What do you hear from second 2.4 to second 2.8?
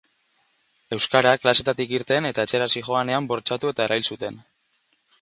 etxera